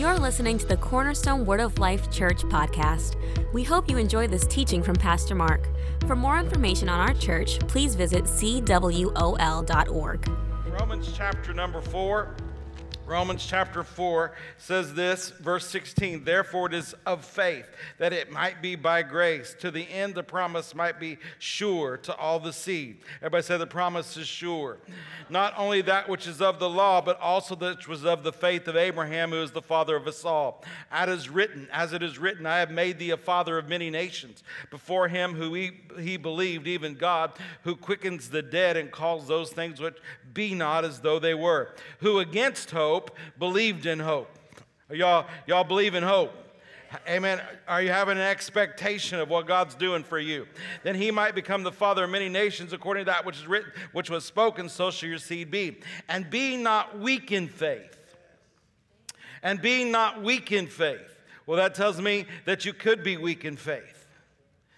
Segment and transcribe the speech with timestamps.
[0.00, 3.16] You're listening to the Cornerstone Word of Life Church podcast.
[3.52, 5.68] We hope you enjoy this teaching from Pastor Mark.
[6.06, 9.12] For more information on our church, please visit cwol.org.
[10.80, 12.34] Romans chapter number 4.
[13.10, 17.66] Romans chapter 4 says this, verse 16, therefore it is of faith
[17.98, 22.14] that it might be by grace, to the end the promise might be sure to
[22.14, 22.98] all the seed.
[23.16, 24.78] Everybody say the promise is sure.
[25.28, 28.32] Not only that which is of the law, but also that which was of the
[28.32, 30.62] faith of Abraham, who is the father of us all.
[30.92, 33.68] As it is written, as it is written, I have made thee a father of
[33.68, 37.32] many nations, before him who he, he believed, even God,
[37.64, 39.96] who quickens the dead and calls those things which
[40.32, 44.30] be not as though they were, who against hope believed in hope.
[44.90, 46.32] Y'all, y'all believe in hope.
[47.08, 47.40] Amen.
[47.68, 50.46] Are you having an expectation of what God's doing for you?
[50.82, 53.70] Then he might become the father of many nations according to that which is written,
[53.92, 55.78] which was spoken, so shall your seed be.
[56.08, 57.96] And being not weak in faith.
[59.42, 61.16] And being not weak in faith.
[61.46, 63.99] Well, that tells me that you could be weak in faith.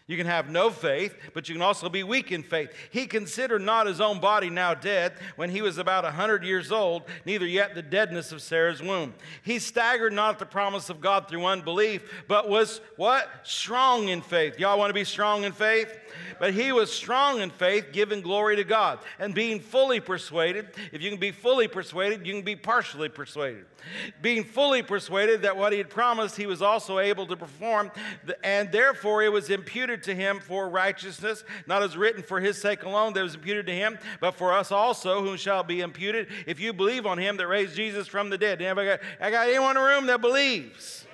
[0.07, 2.71] You can have no faith, but you can also be weak in faith.
[2.91, 6.73] He considered not his own body now dead when he was about a 100 years
[6.73, 9.15] old, neither yet the deadness of Sarah's womb.
[9.43, 13.29] He staggered not at the promise of God through unbelief, but was what?
[13.45, 14.59] Strong in faith.
[14.59, 15.97] Y'all want to be strong in faith?
[16.43, 20.71] But he was strong in faith, giving glory to God, and being fully persuaded.
[20.91, 23.65] If you can be fully persuaded, you can be partially persuaded.
[24.21, 27.93] Being fully persuaded that what he had promised, he was also able to perform,
[28.43, 32.83] and therefore it was imputed to him for righteousness, not as written for his sake
[32.83, 36.59] alone that was imputed to him, but for us also, whom shall be imputed if
[36.59, 38.61] you believe on him that raised Jesus from the dead.
[38.61, 41.07] Anybody got, I got anyone in the room that believes?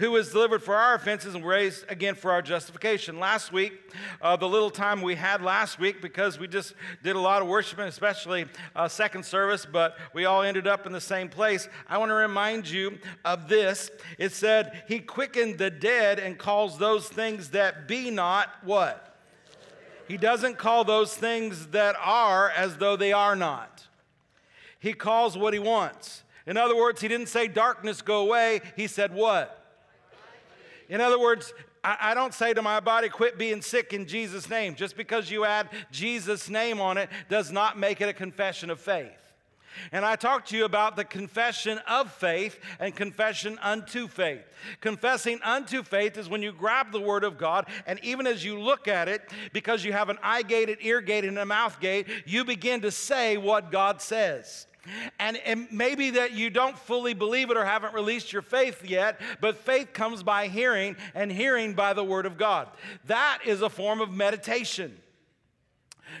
[0.00, 3.20] Who was delivered for our offenses and raised again for our justification.
[3.20, 3.74] Last week,
[4.22, 7.48] uh, the little time we had last week, because we just did a lot of
[7.48, 11.68] worship, especially uh, second service, but we all ended up in the same place.
[11.86, 13.90] I want to remind you of this.
[14.16, 19.18] It said, He quickened the dead and calls those things that be not what?
[20.08, 23.86] He doesn't call those things that are as though they are not.
[24.78, 26.22] He calls what he wants.
[26.46, 28.62] In other words, he didn't say darkness go away.
[28.76, 29.59] He said what?
[30.90, 34.74] In other words, I, don't say to my body, quit being sick in Jesus' name.
[34.74, 38.78] Just because you add Jesus' name on it does not make it a confession of
[38.78, 39.12] faith.
[39.92, 44.42] And I talked to you about the confession of faith and confession unto faith.
[44.80, 48.58] Confessing unto faith is when you grab the Word of God, and even as you
[48.58, 51.80] look at it, because you have an eye gate, an ear gate, and a mouth
[51.80, 54.66] gate, you begin to say what God says.
[55.18, 58.84] And it may be that you don't fully believe it or haven't released your faith
[58.84, 62.68] yet, but faith comes by hearing, and hearing by the Word of God.
[63.06, 64.96] That is a form of meditation.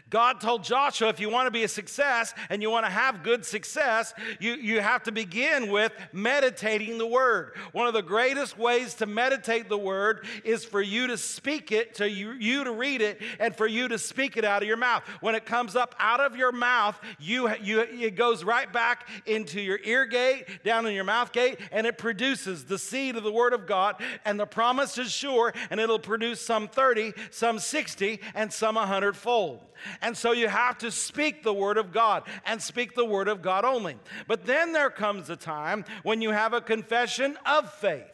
[0.08, 3.22] God told Joshua, if you want to be a success and you want to have
[3.22, 7.56] good success, you, you have to begin with meditating the word.
[7.72, 11.94] One of the greatest ways to meditate the word is for you to speak it,
[11.96, 14.76] to you, you to read it, and for you to speak it out of your
[14.76, 15.02] mouth.
[15.20, 19.60] When it comes up out of your mouth, you, you, it goes right back into
[19.60, 23.32] your ear gate, down in your mouth gate, and it produces the seed of the
[23.32, 23.96] word of God.
[24.24, 29.16] And the promise is sure, and it'll produce some 30, some 60, and some 100
[29.16, 29.60] fold.
[30.00, 33.42] And so you have to speak the word of God and speak the word of
[33.42, 33.96] God only.
[34.26, 38.04] But then there comes a time when you have a confession of faith.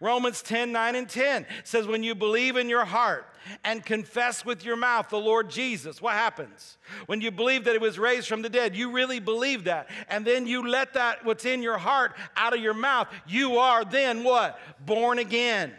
[0.00, 3.26] Romans 10 9 and 10 says, When you believe in your heart
[3.62, 6.78] and confess with your mouth the Lord Jesus, what happens?
[7.06, 9.90] When you believe that he was raised from the dead, you really believe that.
[10.08, 13.84] And then you let that, what's in your heart, out of your mouth, you are
[13.84, 14.58] then what?
[14.84, 15.72] Born again.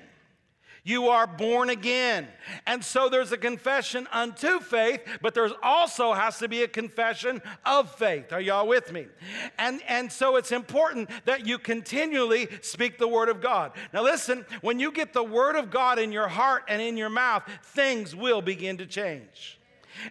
[0.88, 2.28] You are born again.
[2.68, 7.42] And so there's a confession unto faith, but there's also has to be a confession
[7.66, 8.32] of faith.
[8.32, 9.08] Are y'all with me?
[9.58, 13.72] And, and so it's important that you continually speak the word of God.
[13.94, 17.10] Now listen, when you get the word of God in your heart and in your
[17.10, 19.60] mouth, things will begin to change.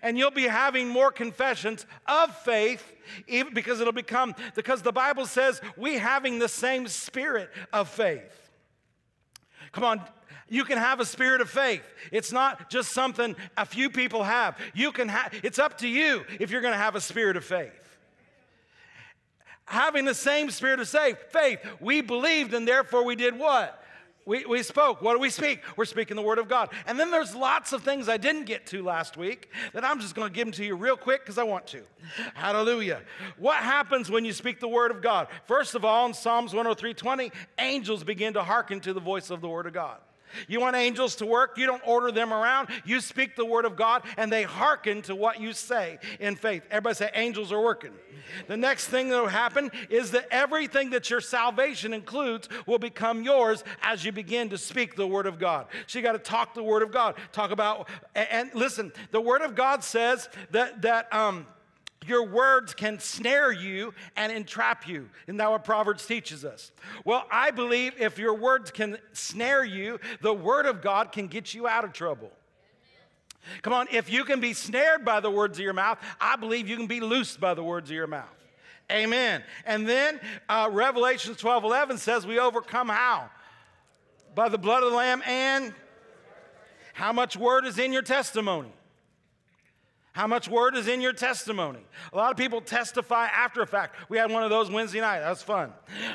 [0.02, 2.92] And you'll be having more confessions of faith
[3.28, 8.50] even because it'll become because the Bible says we having the same spirit of faith.
[9.72, 10.02] Come on,
[10.48, 11.84] you can have a spirit of faith.
[12.12, 14.58] It's not just something a few people have.
[14.74, 17.44] You can have it's up to you if you're going to have a spirit of
[17.44, 17.72] faith.
[19.66, 23.80] Having the same spirit of faith, we believed and therefore we did what?
[24.26, 25.02] We, we spoke.
[25.02, 25.60] What do we speak?
[25.76, 26.70] We're speaking the word of God.
[26.86, 30.14] And then there's lots of things I didn't get to last week that I'm just
[30.14, 31.82] going to give them to you real quick because I want to.
[32.32, 33.02] Hallelujah.
[33.36, 35.28] What happens when you speak the word of God?
[35.44, 39.48] First of all, in Psalms 103:20, angels begin to hearken to the voice of the
[39.48, 39.98] word of God.
[40.48, 41.58] You want angels to work?
[41.58, 42.68] You don't order them around.
[42.84, 46.62] You speak the word of God and they hearken to what you say in faith.
[46.70, 47.92] Everybody say, angels are working.
[48.48, 53.22] The next thing that will happen is that everything that your salvation includes will become
[53.22, 55.66] yours as you begin to speak the word of God.
[55.86, 57.16] So you got to talk the word of God.
[57.32, 61.46] Talk about, and listen, the word of God says that, that, um,
[62.06, 65.08] your words can snare you and entrap you.
[65.26, 66.72] Isn't that what Proverbs teaches us?
[67.04, 71.54] Well, I believe if your words can snare you, the Word of God can get
[71.54, 72.30] you out of trouble.
[73.62, 76.68] Come on, if you can be snared by the words of your mouth, I believe
[76.68, 78.28] you can be loosed by the words of your mouth.
[78.90, 79.42] Amen.
[79.64, 83.30] And then uh, Revelation 12 11 says, We overcome how?
[84.34, 85.72] By the blood of the Lamb and
[86.92, 88.72] how much word is in your testimony?
[90.14, 91.80] How much word is in your testimony?
[92.12, 93.96] A lot of people testify after a fact.
[94.08, 95.18] We had one of those Wednesday night.
[95.18, 95.72] That was fun.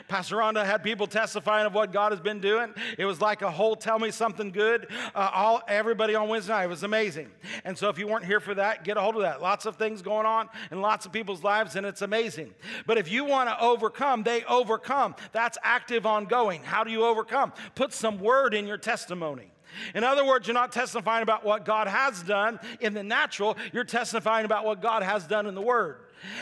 [0.08, 2.74] Pastor Rhonda had people testifying of what God has been doing.
[2.98, 4.88] It was like a whole tell me something good.
[5.14, 6.64] Uh, all everybody on Wednesday night.
[6.64, 7.28] It was amazing.
[7.66, 9.42] And so if you weren't here for that, get a hold of that.
[9.42, 12.54] Lots of things going on in lots of people's lives, and it's amazing.
[12.88, 15.14] But if you want to overcome, they overcome.
[15.34, 16.64] That's active, ongoing.
[16.64, 17.52] How do you overcome?
[17.76, 19.52] Put some word in your testimony.
[19.96, 23.84] In other words, you're not testifying about what God has done in the natural, you're
[23.84, 25.98] testifying about what God has done in the Word.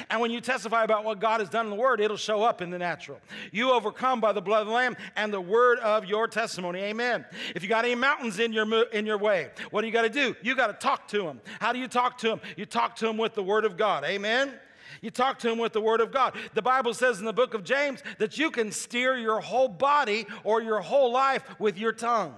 [0.09, 2.61] And when you testify about what God has done in the Word, it'll show up
[2.61, 3.19] in the natural.
[3.51, 6.79] You overcome by the blood of the Lamb and the word of your testimony.
[6.79, 7.25] Amen.
[7.55, 10.09] If you got any mountains in your, in your way, what do you got to
[10.09, 10.35] do?
[10.41, 11.41] You got to talk to them.
[11.59, 12.41] How do you talk to them?
[12.55, 14.03] You talk to them with the Word of God.
[14.03, 14.53] Amen.
[15.01, 16.35] You talk to them with the Word of God.
[16.53, 20.25] The Bible says in the book of James that you can steer your whole body
[20.43, 22.33] or your whole life with your tongue.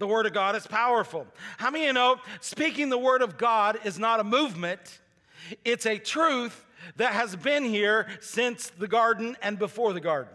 [0.00, 1.26] The Word of God is powerful.
[1.58, 4.98] How many of you know speaking the Word of God is not a movement,
[5.62, 6.64] it's a truth
[6.96, 10.32] that has been here since the garden and before the garden.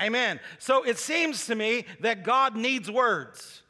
[0.00, 0.38] Amen.
[0.60, 3.62] So it seems to me that God needs words.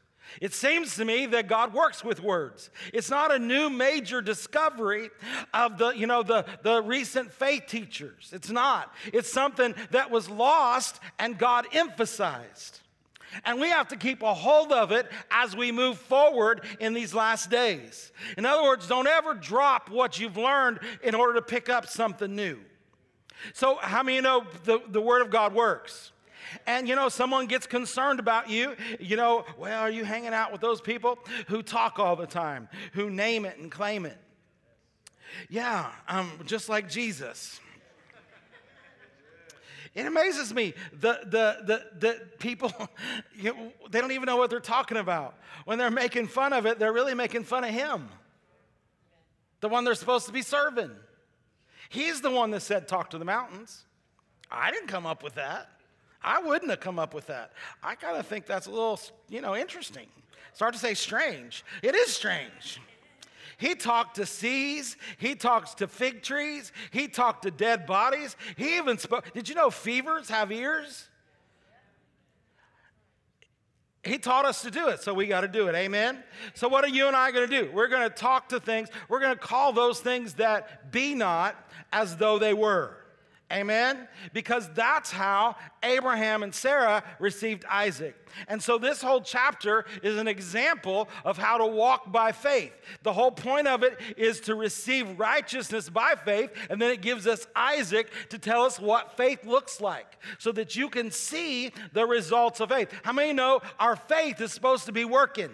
[0.43, 2.69] It seems to me that God works with words.
[2.93, 5.09] It's not a new major discovery
[5.55, 8.31] of the, you know, the, the recent faith teachers.
[8.35, 8.95] It's not.
[9.11, 12.81] It's something that was lost and God emphasized.
[13.44, 17.15] And we have to keep a hold of it as we move forward in these
[17.15, 18.12] last days.
[18.37, 22.35] In other words, don't ever drop what you've learned in order to pick up something
[22.35, 22.59] new.
[23.55, 26.12] So, how many you know the, the Word of God works?
[26.67, 28.75] And you know, someone gets concerned about you.
[28.99, 31.19] You know, well, are you hanging out with those people
[31.49, 34.19] who talk all the time, who name it and claim it?
[35.49, 37.61] Yeah, I'm just like Jesus.
[40.00, 40.73] It amazes me.
[40.99, 42.73] The, the, the, the people,
[43.37, 45.35] you know, they don't even know what they're talking about.
[45.67, 48.08] When they're making fun of it, they're really making fun of him,
[49.61, 50.91] the one they're supposed to be serving.
[51.91, 53.85] He's the one that said, Talk to the mountains.
[54.50, 55.69] I didn't come up with that.
[56.23, 57.52] I wouldn't have come up with that.
[57.82, 58.99] I kind of think that's a little,
[59.29, 60.06] you know, interesting.
[60.50, 61.62] It's hard to say strange.
[61.82, 62.81] It is strange.
[63.61, 64.97] He talked to seas.
[65.19, 66.73] He talks to fig trees.
[66.91, 68.35] He talked to dead bodies.
[68.57, 69.31] He even spoke.
[69.35, 71.09] Did you know fevers have ears?
[74.03, 75.75] He taught us to do it, so we got to do it.
[75.75, 76.25] Amen?
[76.55, 77.71] So, what are you and I going to do?
[77.71, 78.89] We're going to talk to things.
[79.11, 81.55] We're going to call those things that be not
[81.93, 82.97] as though they were.
[83.52, 84.06] Amen?
[84.32, 88.14] Because that's how Abraham and Sarah received Isaac.
[88.47, 92.73] And so this whole chapter is an example of how to walk by faith.
[93.02, 97.26] The whole point of it is to receive righteousness by faith, and then it gives
[97.26, 102.07] us Isaac to tell us what faith looks like so that you can see the
[102.07, 102.92] results of faith.
[103.02, 105.50] How many know our faith is supposed to be working?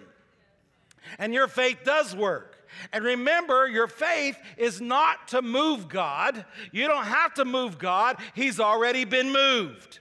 [1.17, 2.56] And your faith does work.
[2.91, 6.45] And remember, your faith is not to move God.
[6.71, 9.99] You don't have to move God, He's already been moved.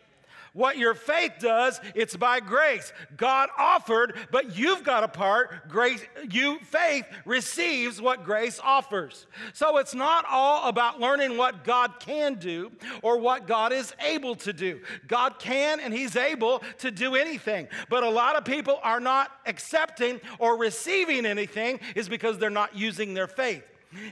[0.56, 2.90] What your faith does, it's by grace.
[3.18, 5.68] God offered, but you've got a part.
[5.68, 9.26] Grace, you faith receives what grace offers.
[9.52, 12.72] So it's not all about learning what God can do
[13.02, 14.80] or what God is able to do.
[15.06, 17.68] God can and He's able to do anything.
[17.90, 22.75] But a lot of people are not accepting or receiving anything is because they're not
[22.75, 23.62] using their faith.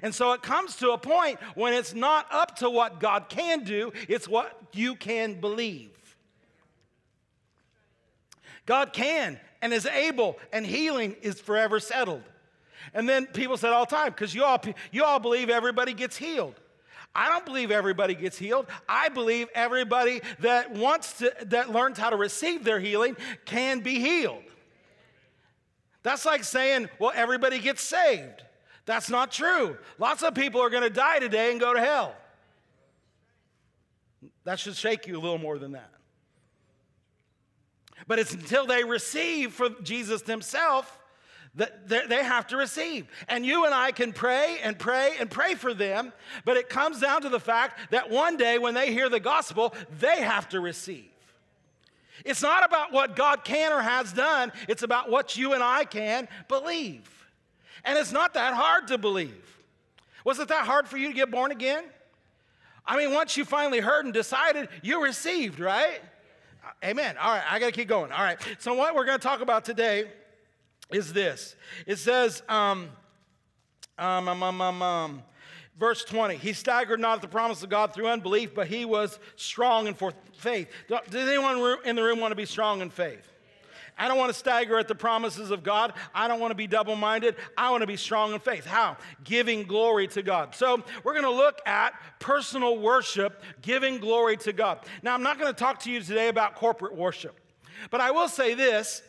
[0.03, 3.65] And so it comes to a point when it's not up to what God can
[3.65, 5.94] do, it's what you can believe.
[8.67, 12.23] God can and is able, and healing is forever settled.
[12.93, 16.17] And then people said all the time, because you all, you all believe everybody gets
[16.17, 16.55] healed.
[17.15, 18.67] I don't believe everybody gets healed.
[18.89, 24.01] I believe everybody that wants to, that learns how to receive their healing can be
[24.01, 24.43] healed.
[26.03, 28.43] That's like saying, well, everybody gets saved.
[28.85, 29.79] That's not true.
[29.99, 32.15] Lots of people are going to die today and go to hell.
[34.45, 35.94] That should shake you a little more than that.
[38.07, 40.99] But it's until they receive from Jesus Himself
[41.57, 43.07] that they have to receive.
[43.29, 46.13] And you and I can pray and pray and pray for them,
[46.45, 49.73] but it comes down to the fact that one day when they hear the gospel,
[50.01, 51.11] they have to receive.
[52.25, 55.85] It's not about what God can or has done, it's about what you and I
[55.85, 57.09] can believe.
[57.85, 59.59] And it's not that hard to believe.
[60.25, 61.85] Was it that hard for you to get born again?
[62.87, 66.01] I mean, once you finally heard and decided, you received, right?
[66.83, 67.17] Amen.
[67.19, 68.13] All right, I got to keep going.
[68.13, 68.39] All right.
[68.59, 70.11] So, what we're going to talk about today
[70.91, 72.91] is this it says, um,
[73.99, 75.23] um, um, um, um, um,
[75.79, 79.19] verse 20, he staggered not at the promise of God through unbelief, but he was
[79.37, 80.69] strong in faith.
[80.89, 83.31] Does anyone in the room want to be strong in faith?
[83.97, 85.93] I don't want to stagger at the promises of God.
[86.15, 87.37] I don't want to be double minded.
[87.57, 88.65] I want to be strong in faith.
[88.65, 88.97] How?
[89.23, 90.55] Giving glory to God.
[90.55, 94.81] So, we're going to look at personal worship, giving glory to God.
[95.03, 97.39] Now, I'm not going to talk to you today about corporate worship,
[97.91, 99.03] but I will say this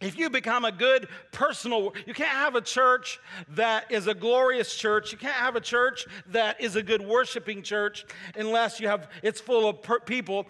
[0.00, 3.20] if you become a good personal you can't have a church
[3.50, 7.62] that is a glorious church you can't have a church that is a good worshiping
[7.62, 8.06] church
[8.36, 10.46] unless you have it's full of per- people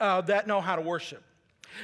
[0.00, 1.22] uh, that know how to worship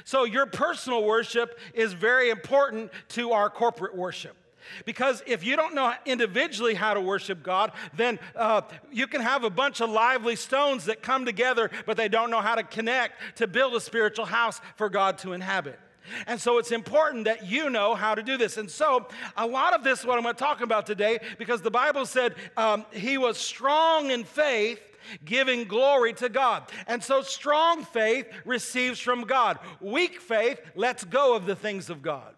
[0.05, 4.37] so, your personal worship is very important to our corporate worship.
[4.85, 9.45] Because if you don't know individually how to worship God, then uh, you can have
[9.45, 13.38] a bunch of lively stones that come together, but they don't know how to connect
[13.38, 15.78] to build a spiritual house for God to inhabit.
[16.26, 18.57] And so it's important that you know how to do this.
[18.59, 21.62] And so a lot of this is what I'm going to talk about today because
[21.62, 24.81] the Bible said um, he was strong in faith
[25.25, 26.65] giving glory to God.
[26.87, 29.59] And so strong faith receives from God.
[29.81, 32.35] Weak faith lets go of the things of God.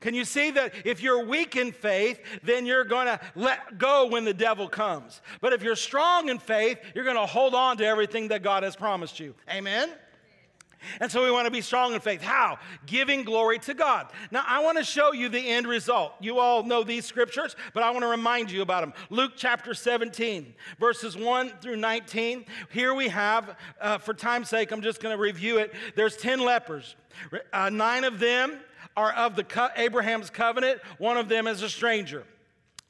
[0.00, 4.06] Can you see that if you're weak in faith, then you're going to let go
[4.06, 5.20] when the devil comes.
[5.40, 8.62] But if you're strong in faith, you're going to hold on to everything that God
[8.62, 9.34] has promised you.
[9.50, 9.90] Amen?
[11.00, 12.22] And so we want to be strong in faith.
[12.22, 12.58] How?
[12.86, 14.08] Giving glory to God.
[14.30, 16.14] Now, I want to show you the end result.
[16.20, 18.92] You all know these scriptures, but I want to remind you about them.
[19.10, 22.46] Luke chapter 17, verses 1 through 19.
[22.70, 25.74] Here we have, uh, for time's sake, I'm just going to review it.
[25.94, 26.96] There's 10 lepers,
[27.52, 28.58] uh, nine of them
[28.96, 32.24] are of the co- Abraham's covenant, one of them is a stranger.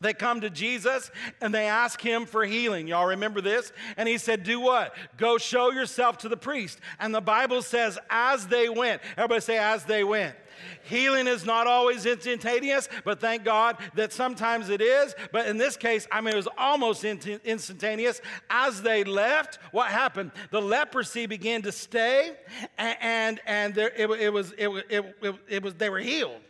[0.00, 1.10] They come to Jesus
[1.40, 2.86] and they ask him for healing.
[2.86, 3.72] Y'all remember this?
[3.96, 4.94] And he said, Do what?
[5.16, 6.78] Go show yourself to the priest.
[7.00, 9.00] And the Bible says, as they went.
[9.16, 10.36] Everybody say, as they went.
[10.84, 15.14] Healing is not always instantaneous, but thank God that sometimes it is.
[15.32, 18.20] But in this case, I mean, it was almost instantaneous.
[18.48, 20.32] As they left, what happened?
[20.50, 22.36] The leprosy began to stay,
[22.78, 26.40] and, and, there, it, it, was, it, it, it, it was, they were healed.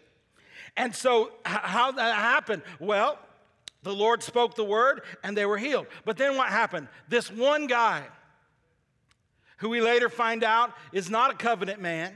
[0.76, 2.62] And so, how that happened?
[2.78, 3.18] Well,
[3.86, 5.86] the Lord spoke the word and they were healed.
[6.04, 6.88] But then what happened?
[7.08, 8.02] This one guy,
[9.58, 12.12] who we later find out is not a covenant man,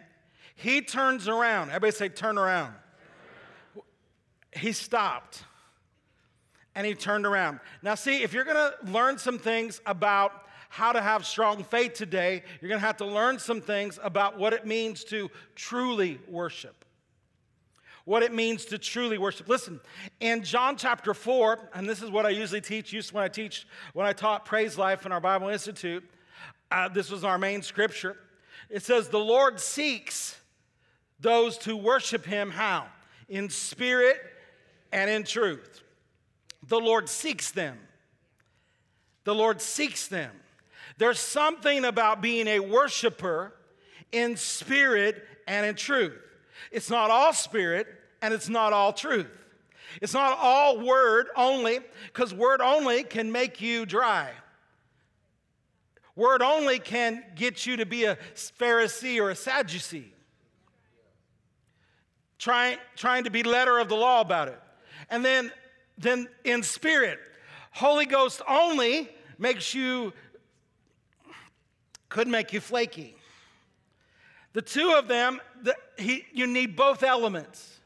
[0.57, 1.69] he turns around.
[1.69, 2.75] Everybody say, turn around.
[4.53, 5.45] He stopped
[6.75, 7.61] and he turned around.
[7.83, 10.33] Now, see, if you're gonna learn some things about
[10.69, 14.53] how to have strong faith today, you're gonna have to learn some things about what
[14.53, 16.85] it means to truly worship
[18.05, 19.49] what it means to truly worship.
[19.49, 19.81] Listen,
[20.21, 23.67] in John chapter 4, and this is what I usually teach, used when I teach,
[23.93, 26.05] when I taught Praise Life in our Bible Institute,
[26.71, 28.17] uh, this was our main scripture.
[28.69, 30.39] It says, The Lord seeks
[31.19, 32.87] those to worship him how?
[33.29, 34.19] In spirit
[34.93, 35.83] and in truth.
[36.67, 37.79] The Lord seeks them.
[39.25, 40.31] The Lord seeks them.
[40.99, 43.53] There's something about being a worshiper
[44.13, 46.19] in spirit and in truth.
[46.71, 47.87] It's not all spirit
[48.23, 49.31] and it's not all truth.
[50.01, 54.31] It's not all word only, because word only can make you dry.
[56.15, 60.13] Word only can get you to be a Pharisee or a Sadducee,
[62.39, 64.61] trying, trying to be letter of the law about it.
[65.09, 65.51] And then,
[65.99, 67.19] then in spirit,
[67.73, 70.13] Holy Ghost only makes you,
[72.09, 73.17] could make you flaky.
[74.53, 77.79] The two of them, the, he, you need both elements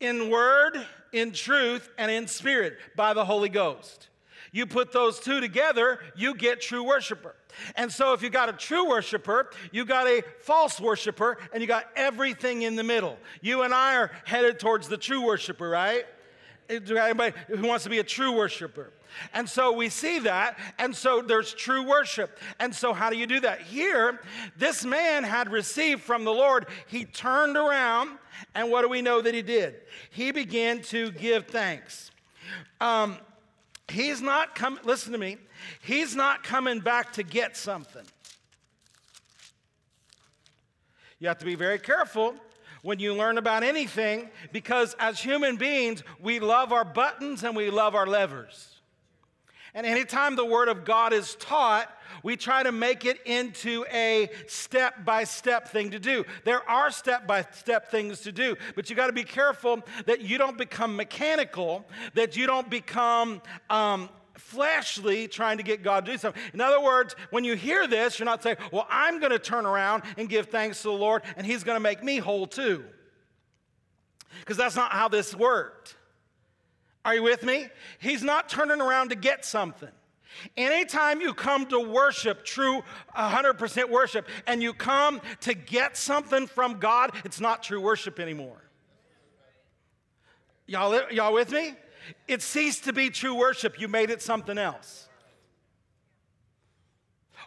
[0.00, 4.08] in word, in truth, and in spirit by the Holy Ghost.
[4.52, 7.34] You put those two together, you get true worshiper.
[7.76, 11.66] And so if you got a true worshiper, you got a false worshiper, and you
[11.66, 13.18] got everything in the middle.
[13.40, 16.04] You and I are headed towards the true worshiper, right?
[16.68, 18.92] Anybody who wants to be a true worshiper?
[19.32, 20.58] And so we see that.
[20.78, 22.38] And so there's true worship.
[22.58, 23.62] And so, how do you do that?
[23.62, 24.20] Here,
[24.56, 26.66] this man had received from the Lord.
[26.86, 28.10] He turned around,
[28.54, 29.76] and what do we know that he did?
[30.10, 32.10] He began to give thanks.
[32.80, 33.18] Um,
[33.88, 35.38] he's not coming, listen to me,
[35.82, 38.04] he's not coming back to get something.
[41.18, 42.34] You have to be very careful
[42.82, 47.70] when you learn about anything because as human beings, we love our buttons and we
[47.70, 48.73] love our levers.
[49.74, 51.90] And anytime the Word of God is taught,
[52.22, 56.24] we try to make it into a step by step thing to do.
[56.44, 60.20] There are step by step things to do, but you got to be careful that
[60.20, 63.42] you don't become mechanical, that you don't become.
[63.68, 66.42] Um, fleshly trying to get God to do something.
[66.52, 69.64] In other words, when you hear this, you're not saying, Well, I'm going to turn
[69.64, 72.84] around and give thanks to the Lord and He's going to make me whole too.
[74.40, 75.94] Because that's not how this worked.
[77.04, 77.68] Are you with me?
[77.98, 79.90] He's not turning around to get something.
[80.56, 82.82] Anytime you come to worship, true
[83.16, 88.62] 100% worship, and you come to get something from God, it's not true worship anymore.
[90.66, 91.74] Y'all, y'all with me?
[92.26, 93.80] It ceased to be true worship.
[93.80, 95.08] You made it something else.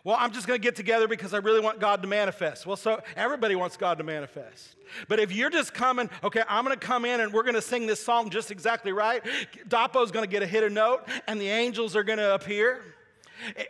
[0.08, 2.66] Well, I'm just going to get together because I really want God to manifest.
[2.66, 4.78] Well, so everybody wants God to manifest.
[5.10, 7.62] But if you're just coming, okay, I'm going to come in and we're going to
[7.62, 9.22] sing this song just exactly right.
[9.68, 12.86] Dapo's going to get a hit a note and the angels are going to appear.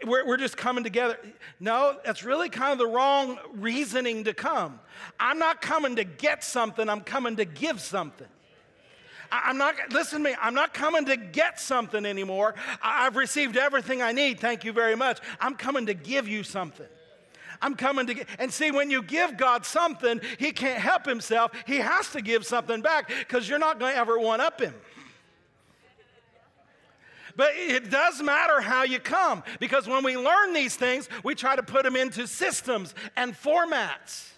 [0.05, 1.17] We're, we're just coming together.
[1.59, 4.79] No, that's really kind of the wrong reasoning to come.
[5.19, 8.27] I'm not coming to get something, I'm coming to give something.
[9.31, 12.55] I'm not, listen to me, I'm not coming to get something anymore.
[12.81, 14.39] I've received everything I need.
[14.39, 15.19] Thank you very much.
[15.39, 16.87] I'm coming to give you something.
[17.61, 18.27] I'm coming to get.
[18.39, 21.51] And see, when you give God something, He can't help Himself.
[21.65, 24.73] He has to give something back because you're not going to ever one up Him.
[27.35, 31.55] But it does matter how you come because when we learn these things, we try
[31.55, 34.31] to put them into systems and formats.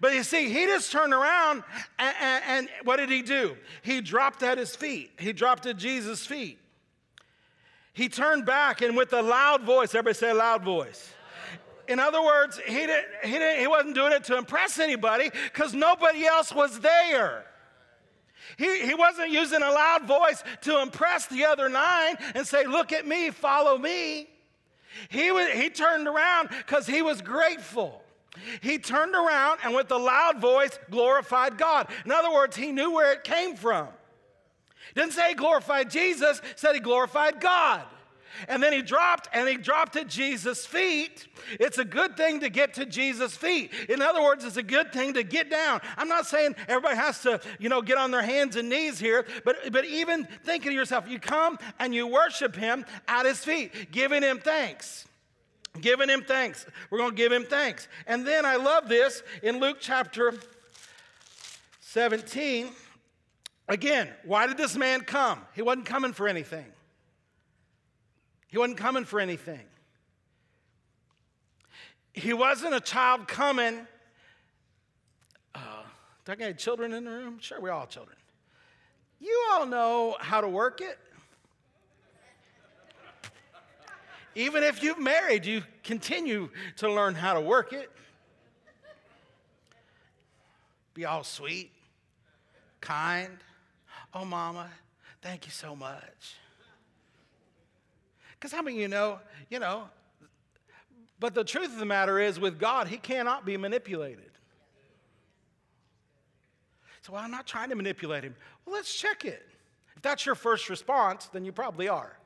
[0.00, 1.62] But you see, he just turned around
[1.98, 3.56] and, and, and, what did he do?
[3.82, 5.10] He dropped at his feet.
[5.18, 6.58] He dropped at Jesus' feet.
[7.92, 11.12] He turned back and with a loud voice, everybody say a loud voice.
[11.88, 15.72] In other words, he, didn't, he, didn't, he wasn't doing it to impress anybody because
[15.72, 17.46] nobody else was there.
[18.58, 22.92] He, he wasn't using a loud voice to impress the other nine and say, Look
[22.92, 24.28] at me, follow me.
[25.08, 28.02] He, was, he turned around because he was grateful.
[28.60, 31.88] He turned around and with a loud voice glorified God.
[32.04, 33.88] In other words, he knew where it came from.
[34.94, 37.82] Didn't say he glorified Jesus, said he glorified God.
[38.48, 41.26] And then he dropped and he dropped at Jesus' feet.
[41.58, 43.72] It's a good thing to get to Jesus' feet.
[43.88, 45.80] In other words, it's a good thing to get down.
[45.96, 49.26] I'm not saying everybody has to, you know, get on their hands and knees here,
[49.44, 53.90] but, but even thinking to yourself, you come and you worship him at his feet,
[53.90, 55.05] giving him thanks.
[55.80, 56.66] Giving him thanks.
[56.90, 57.88] We're going to give him thanks.
[58.06, 60.34] And then I love this in Luke chapter
[61.80, 62.68] 17.
[63.68, 65.40] Again, why did this man come?
[65.54, 66.66] He wasn't coming for anything.
[68.48, 69.64] He wasn't coming for anything.
[72.12, 73.86] He wasn't a child coming.
[75.54, 75.58] Uh,
[76.24, 77.38] do I got children in the room?
[77.40, 78.16] Sure, we're all children.
[79.20, 80.98] You all know how to work it.
[84.36, 87.90] Even if you've married, you continue to learn how to work it.
[90.92, 91.72] Be all sweet,
[92.82, 93.38] kind.
[94.12, 94.68] Oh, mama,
[95.22, 96.36] thank you so much.
[98.34, 99.88] Because how many you know, you know,
[101.18, 104.30] but the truth of the matter is with God, He cannot be manipulated.
[107.00, 108.36] So well, I'm not trying to manipulate Him.
[108.66, 109.48] Well, let's check it.
[109.96, 112.18] If that's your first response, then you probably are.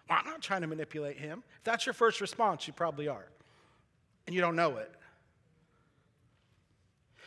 [0.11, 1.43] I'm not trying to manipulate Him.
[1.57, 3.25] If that's your first response, you probably are.
[4.27, 4.91] And you don't know it.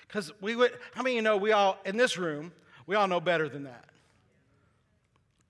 [0.06, 2.52] Because we would, how many of you know we all, in this room,
[2.86, 3.86] we all know better than that?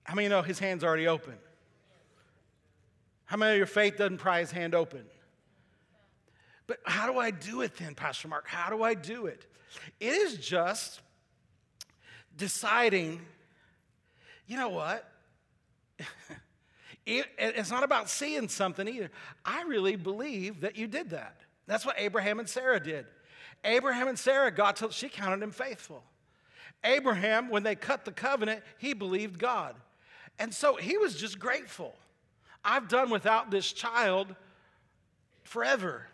[0.03, 1.35] How many you know his hand's already open?
[3.25, 5.03] How many of your faith doesn't pry his hand open?
[6.67, 8.47] But how do I do it then, Pastor Mark?
[8.47, 9.45] How do I do it?
[9.99, 11.01] It is just
[12.37, 13.21] deciding,
[14.47, 15.09] you know what?
[17.05, 19.11] it, it's not about seeing something either.
[19.43, 21.37] I really believe that you did that.
[21.67, 23.05] That's what Abraham and Sarah did.
[23.63, 26.03] Abraham and Sarah, God told, she counted him faithful.
[26.83, 29.75] Abraham, when they cut the covenant, he believed God.
[30.37, 31.95] And so he was just grateful.
[32.63, 34.35] I've done without this child
[35.43, 36.07] forever.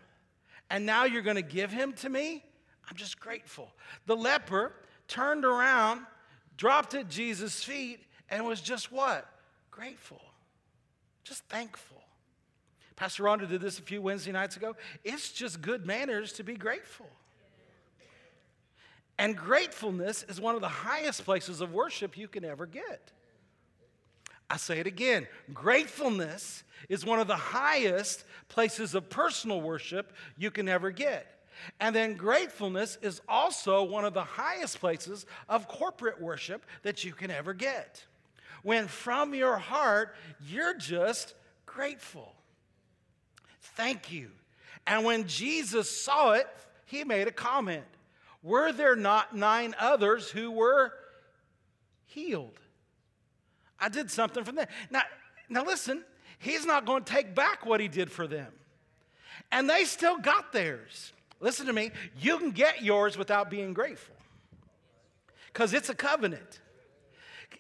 [0.70, 2.44] And now you're going to give him to me?
[2.90, 3.72] I'm just grateful.
[4.06, 4.74] The leper
[5.08, 6.02] turned around,
[6.58, 8.00] dropped at Jesus' feet,
[8.30, 9.28] and was just what?
[9.72, 10.22] Grateful.
[11.24, 12.02] Just thankful.
[12.96, 14.76] Pastor Rhonda did this a few Wednesday nights ago.
[15.04, 17.10] It's just good manners to be grateful.
[19.18, 23.12] And gratefulness is one of the highest places of worship you can ever get.
[24.50, 30.52] I say it again gratefulness is one of the highest places of personal worship you
[30.52, 31.28] can ever get.
[31.80, 37.14] And then gratefulness is also one of the highest places of corporate worship that you
[37.14, 38.04] can ever get.
[38.64, 40.16] When from your heart,
[40.48, 41.34] you're just
[41.66, 42.34] grateful.
[43.76, 44.30] Thank you.
[44.86, 46.48] And when Jesus saw it,
[46.86, 47.86] he made a comment
[48.44, 50.94] Were there not nine others who were
[52.06, 52.60] healed?
[53.80, 54.68] I did something for them.
[54.90, 55.02] Now,
[55.50, 56.04] now listen,
[56.38, 58.52] he's not going to take back what he did for them.
[59.52, 61.14] And they still got theirs.
[61.40, 64.16] Listen to me, you can get yours without being grateful
[65.48, 66.60] because it's a covenant.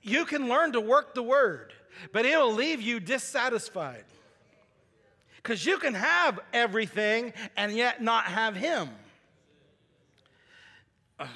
[0.01, 1.73] You can learn to work the word,
[2.11, 4.05] but it'll leave you dissatisfied
[5.37, 8.89] because you can have everything and yet not have Him.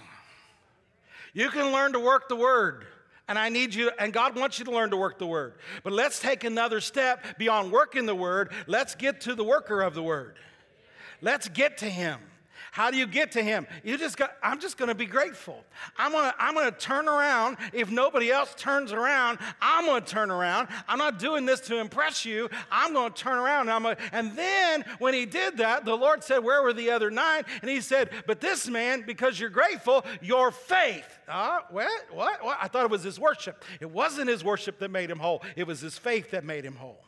[1.33, 2.85] You can learn to work the word.
[3.27, 5.55] And I need you, and God wants you to learn to work the word.
[5.83, 8.51] But let's take another step beyond working the word.
[8.67, 10.37] Let's get to the worker of the word.
[11.21, 12.19] Let's get to him.
[12.75, 13.67] How do you get to him?
[13.85, 15.63] You just got, I'm just going to be grateful.
[15.97, 17.55] I'm going to I'm going to turn around.
[17.71, 20.67] If nobody else turns around, I'm going to turn around.
[20.85, 22.49] I'm not doing this to impress you.
[22.69, 23.69] I'm going to turn around.
[23.69, 27.09] And, gonna, and then when he did that, the Lord said, Where were the other
[27.09, 27.43] nine?
[27.61, 31.07] And he said, But this man, because you're grateful, your faith.
[31.29, 31.89] Uh, what?
[32.11, 32.43] What?
[32.43, 32.57] What?
[32.61, 33.63] I thought it was his worship.
[33.79, 36.75] It wasn't his worship that made him whole, it was his faith that made him
[36.75, 37.05] whole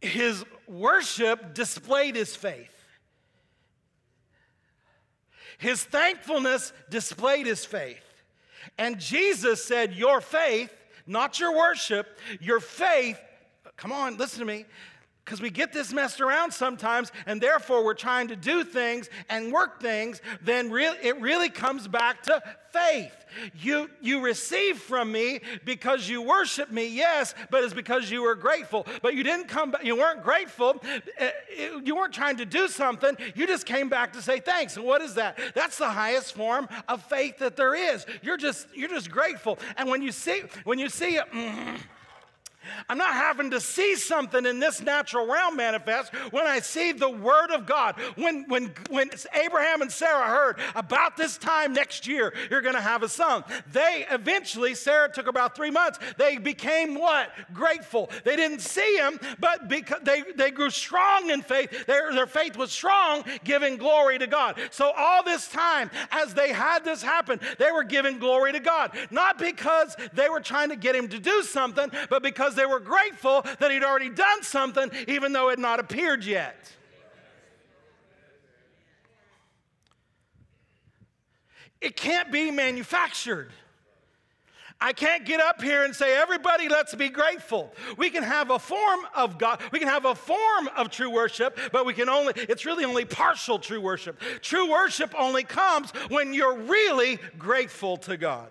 [0.00, 2.77] his worship displayed his faith.
[5.58, 8.04] His thankfulness displayed his faith.
[8.78, 10.72] And Jesus said, Your faith,
[11.06, 13.18] not your worship, your faith,
[13.76, 14.66] come on, listen to me,
[15.24, 19.52] because we get this messed around sometimes, and therefore we're trying to do things and
[19.52, 22.42] work things, then re- it really comes back to
[22.72, 23.26] faith.
[23.60, 28.34] You, you receive from me because you worship me, yes, but it's because you were
[28.34, 28.86] grateful.
[29.02, 30.82] But you didn't come back, you weren't grateful,
[31.20, 31.28] uh,
[31.82, 34.76] you weren't trying to do something, you just came back to say thanks.
[34.76, 35.38] And what is that?
[35.54, 38.06] That's the highest form of faith that there is.
[38.22, 39.58] You're just, you're just grateful.
[39.76, 41.78] And when you see, when you see it, mm,
[42.88, 47.10] I'm not having to see something in this natural realm manifest when I see the
[47.10, 47.96] Word of God.
[48.16, 52.80] When, when, when Abraham and Sarah heard about this time next year, you're going to
[52.80, 57.30] have a son, they eventually, Sarah took about three months, they became what?
[57.52, 58.10] Grateful.
[58.24, 61.86] They didn't see him, but because they, they grew strong in faith.
[61.86, 64.58] Their, their faith was strong, giving glory to God.
[64.70, 68.96] So, all this time, as they had this happen, they were giving glory to God.
[69.10, 72.80] Not because they were trying to get him to do something, but because they were
[72.80, 76.72] grateful that he'd already done something, even though it had not appeared yet.
[81.80, 83.52] It can't be manufactured.
[84.80, 87.72] I can't get up here and say, everybody, let's be grateful.
[87.96, 91.58] We can have a form of God, we can have a form of true worship,
[91.72, 94.20] but we can only, it's really only partial true worship.
[94.40, 98.50] True worship only comes when you're really grateful to God.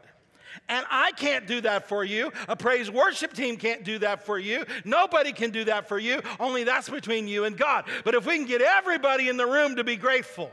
[0.69, 2.31] And I can't do that for you.
[2.49, 4.65] A praise worship team can't do that for you.
[4.83, 6.21] Nobody can do that for you.
[6.39, 7.85] Only that's between you and God.
[8.03, 10.51] But if we can get everybody in the room to be grateful,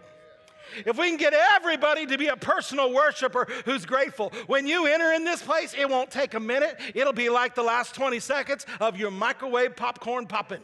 [0.87, 5.13] if we can get everybody to be a personal worshiper who's grateful, when you enter
[5.13, 6.81] in this place, it won't take a minute.
[6.95, 10.63] It'll be like the last 20 seconds of your microwave popcorn popping.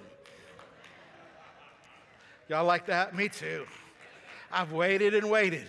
[2.49, 3.15] Y'all like that?
[3.15, 3.67] Me too.
[4.51, 5.67] I've waited and waited.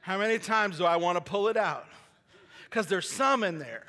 [0.00, 1.86] How many times do I want to pull it out?
[2.70, 3.84] Because there's some in there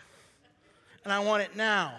[1.03, 1.93] and I want it now.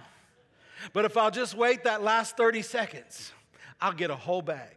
[0.93, 3.33] But if I'll just wait that last 30 seconds,
[3.81, 4.77] I'll get a whole bag.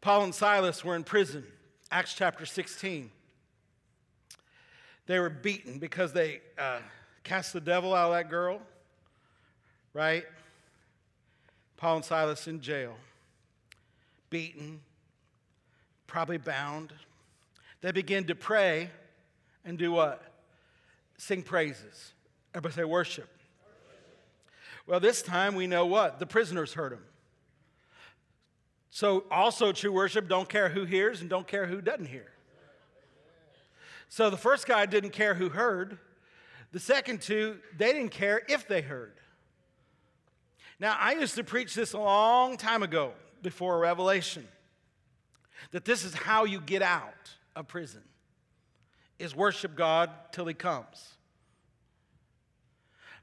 [0.00, 1.44] Paul and Silas were in prison,
[1.90, 3.10] Acts chapter 16.
[5.06, 6.78] They were beaten because they uh,
[7.22, 8.60] cast the devil out of that girl,
[9.92, 10.24] right?
[11.76, 12.96] Paul and Silas in jail,
[14.30, 14.80] beaten,
[16.06, 16.92] probably bound.
[17.80, 18.90] They begin to pray
[19.64, 20.22] and do what?
[21.16, 22.12] Sing praises.
[22.54, 23.28] Everybody say worship.
[24.86, 26.18] Well, this time we know what?
[26.18, 27.04] The prisoners heard him.
[28.90, 32.26] So, also, true worship don't care who hears and don't care who doesn't hear.
[34.08, 35.98] So, the first guy didn't care who heard.
[36.72, 39.14] The second two, they didn't care if they heard.
[40.80, 43.12] Now, I used to preach this a long time ago
[43.42, 44.48] before Revelation
[45.70, 48.02] that this is how you get out of prison
[49.18, 51.14] is worship God till he comes.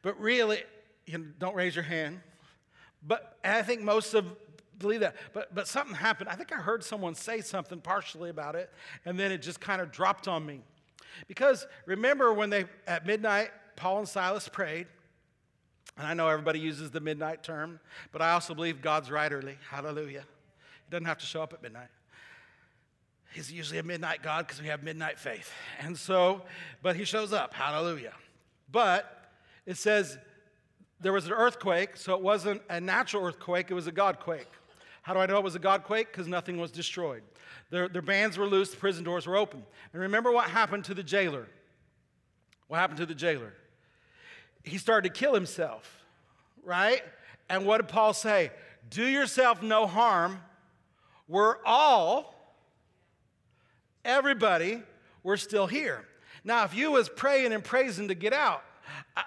[0.02, 0.64] But really,
[1.06, 2.22] you know, don't raise your hand.
[3.06, 4.26] But I think most of
[4.78, 5.16] believe that.
[5.34, 6.30] But but something happened.
[6.30, 8.72] I think I heard someone say something partially about it,
[9.06, 10.62] and then it just kind of dropped on me.
[11.28, 14.88] Because remember when they, at midnight, Paul and Silas prayed,
[15.98, 17.80] and I know everybody uses the midnight term,
[18.12, 19.58] but I also believe God's right early.
[19.70, 20.22] Hallelujah.
[20.86, 21.90] He doesn't have to show up at midnight.
[23.38, 25.52] He's usually a midnight God because we have midnight faith.
[25.80, 26.42] And so,
[26.82, 27.54] but he shows up.
[27.54, 28.14] Hallelujah.
[28.72, 29.30] But
[29.68, 30.18] it says
[31.02, 34.50] there was an earthquake, so it wasn't a natural earthquake, it was a God quake.
[35.04, 36.12] How do I know it was a God quake?
[36.12, 37.22] Because nothing was destroyed.
[37.70, 39.64] Their, their bands were loose, the prison doors were open.
[39.94, 41.46] And remember what happened to the jailer?
[42.70, 43.54] What happened to the jailer?
[44.64, 46.04] He started to kill himself,
[46.64, 47.04] right?
[47.52, 48.50] And what did Paul say?
[48.90, 50.40] Do yourself no harm.
[51.28, 52.34] We're all,
[54.08, 54.82] everybody,
[55.22, 56.06] we're still here.
[56.44, 58.64] Now, if you was praying and praising to get out,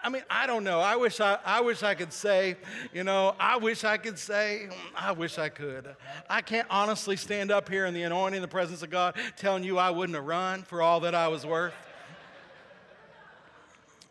[0.02, 0.80] I mean, I don't know.
[0.80, 2.56] I wish I, I wish I could say,
[2.94, 5.94] you know, I wish I could say, I wish I could.
[6.30, 9.62] I can't honestly stand up here in the anointing, in the presence of God, telling
[9.62, 11.74] you I wouldn't have run for all that I was worth.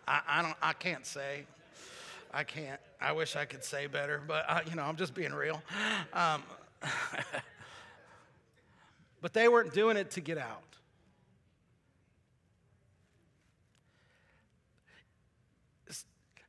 [0.08, 0.55] I, I don't.
[0.62, 1.45] I can't say.
[2.32, 2.79] I can't.
[3.01, 5.62] I wish I could say better, but I, you know, I'm just being real.
[6.13, 6.43] Um,
[9.21, 10.63] but they weren't doing it to get out.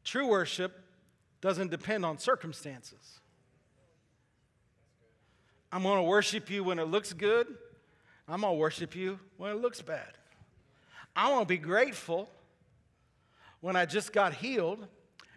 [0.04, 0.72] True worship
[1.40, 3.20] doesn't depend on circumstances.
[5.70, 7.46] I'm going to worship you when it looks good.
[8.28, 10.12] I'm going to worship you when it looks bad.
[11.14, 12.28] I want to be grateful
[13.60, 14.84] when I just got healed,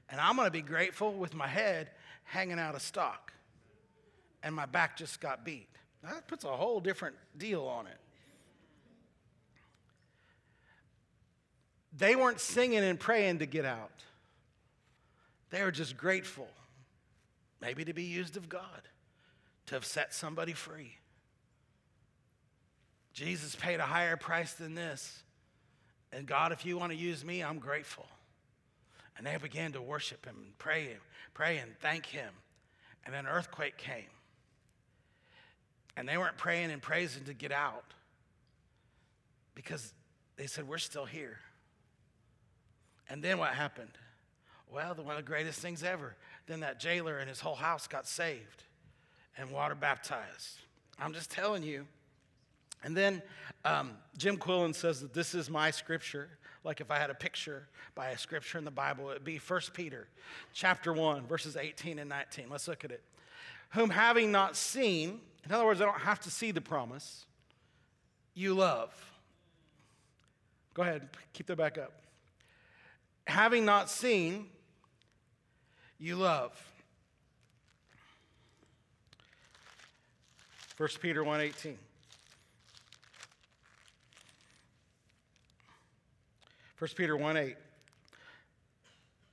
[0.10, 1.92] and I'm going to be grateful with my head
[2.24, 3.34] hanging out of stock
[4.44, 5.70] and my back just got beat.
[6.04, 7.98] That puts a whole different deal on it.
[11.96, 14.04] They weren't singing and praying to get out.
[15.52, 16.48] They were just grateful,
[17.62, 18.82] maybe to be used of God,
[19.68, 20.98] to have set somebody free.
[23.14, 25.22] Jesus paid a higher price than this.
[26.12, 28.08] And God, if you want to use me, I'm grateful.
[29.18, 30.98] And they began to worship him and pray,
[31.36, 32.32] pray and thank him.
[33.06, 34.10] And then an earthquake came.
[35.96, 37.94] And they weren't praying and praising to get out
[39.56, 39.94] because
[40.38, 41.40] they said, We're still here.
[43.10, 43.92] And then what happened?
[44.72, 46.16] Well, one of the greatest things ever.
[46.48, 48.64] Then that jailer and his whole house got saved
[49.38, 50.60] and water baptized.
[51.00, 51.86] I'm just telling you.
[52.84, 53.22] And then
[53.64, 56.30] um, Jim Quillen says that this is my scripture.
[56.64, 59.38] Like if I had a picture by a scripture in the Bible, it would be
[59.38, 60.08] 1 Peter
[60.54, 62.48] chapter 1, verses 18 and 19.
[62.50, 63.04] Let's look at it.
[63.72, 67.26] Whom having not seen, in other words, I don't have to see the promise,
[68.34, 68.94] you love.
[70.74, 71.94] Go ahead, keep that back up.
[73.28, 74.48] Having not seen,
[76.00, 76.52] you love.
[80.78, 81.78] 1 Peter 1:18.
[86.80, 87.56] 1 Peter 1 8.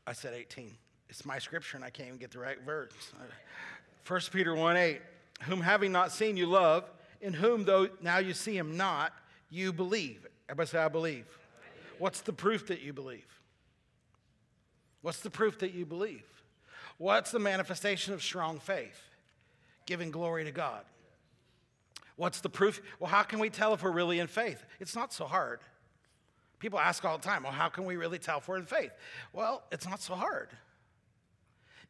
[0.06, 0.76] I said 18.
[1.08, 2.92] It's my scripture and I can't even get the right verse.
[4.06, 5.00] 1 Peter 1 8.
[5.44, 6.85] Whom having not seen you love,
[7.20, 9.12] in whom though now you see him not,
[9.48, 10.26] you believe.
[10.48, 11.26] Everybody say, I believe.
[11.98, 13.26] What's the proof that you believe?
[15.03, 16.24] What's the proof that you believe?
[16.98, 19.00] What's the manifestation of strong faith?
[19.87, 20.83] Giving glory to God.
[22.16, 22.83] What's the proof?
[22.98, 24.62] Well, how can we tell if we're really in faith?
[24.79, 25.61] It's not so hard.
[26.59, 28.92] People ask all the time, well, how can we really tell if we're in faith?
[29.33, 30.50] Well, it's not so hard.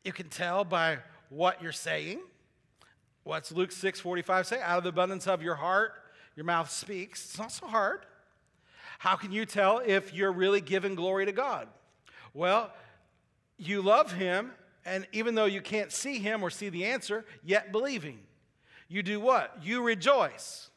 [0.04, 2.20] You can tell by what you're saying.
[3.24, 4.60] What's Luke 6 45 say?
[4.60, 5.92] Out of the abundance of your heart,
[6.36, 7.24] your mouth speaks.
[7.24, 8.06] It's not so hard.
[8.98, 11.68] How can you tell if you're really giving glory to God?
[12.34, 12.72] Well,
[13.58, 14.52] you love Him
[14.84, 18.18] and even though you can't see him or see the answer, yet believing.
[18.88, 19.56] You do what?
[19.62, 20.70] You rejoice.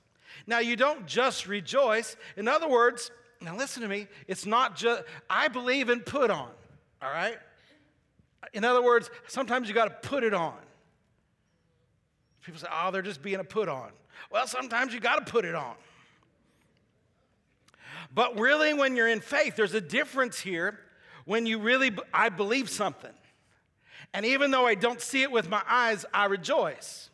[0.45, 2.15] Now, you don't just rejoice.
[2.35, 6.49] In other words, now listen to me, it's not just, I believe in put on,
[7.01, 7.37] all right?
[8.53, 10.57] In other words, sometimes you got to put it on.
[12.43, 13.91] People say, oh, they're just being a put on.
[14.29, 15.75] Well, sometimes you got to put it on.
[18.13, 20.79] But really, when you're in faith, there's a difference here
[21.25, 23.13] when you really, I believe something.
[24.13, 27.09] And even though I don't see it with my eyes, I rejoice.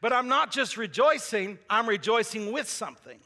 [0.00, 3.18] But I'm not just rejoicing, I'm rejoicing with something.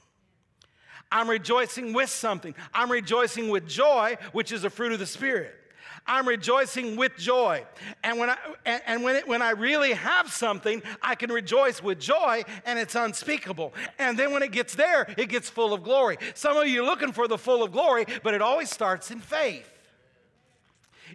[1.12, 2.54] I'm rejoicing with something.
[2.72, 5.59] I'm rejoicing with joy, which is a fruit of the Spirit.
[6.06, 7.64] I'm rejoicing with joy.
[8.02, 12.00] And when I, and when, it, when I really have something, I can rejoice with
[12.00, 13.74] joy and it's unspeakable.
[13.98, 16.18] And then when it gets there, it gets full of glory.
[16.34, 19.20] Some of you are looking for the full of glory, but it always starts in
[19.20, 19.70] faith.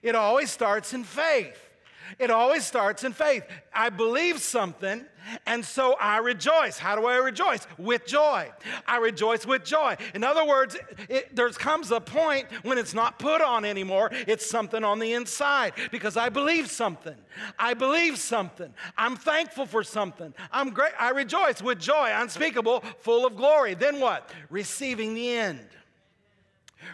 [0.01, 1.61] It always starts in faith.
[2.19, 3.43] It always starts in faith.
[3.73, 5.05] I believe something,
[5.45, 6.77] and so I rejoice.
[6.77, 7.67] How do I rejoice?
[7.77, 8.51] With joy.
[8.87, 9.97] I rejoice with joy.
[10.13, 10.77] In other words,
[11.33, 15.73] there comes a point when it's not put on anymore, it's something on the inside
[15.91, 17.15] because I believe something.
[17.59, 18.73] I believe something.
[18.97, 20.33] I'm thankful for something.
[20.51, 20.93] I'm great.
[20.99, 23.73] I rejoice with joy, unspeakable, full of glory.
[23.73, 24.29] Then what?
[24.49, 25.67] Receiving the end